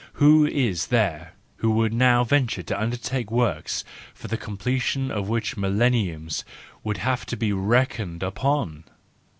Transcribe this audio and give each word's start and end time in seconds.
Who 0.13 0.47
is 0.47 0.87
there 0.87 1.33
who 1.57 1.69
would 1.73 1.93
now 1.93 2.23
venture 2.23 2.63
to 2.63 2.81
undertake 2.81 3.29
works 3.29 3.83
for 4.15 4.27
the 4.29 4.35
completion 4.35 5.11
of 5.11 5.29
which 5.29 5.57
millenniums 5.57 6.43
would 6.83 6.97
have 6.97 7.23
to 7.27 7.37
be 7.37 7.53
reckoned 7.53 8.23
upon 8.23 8.85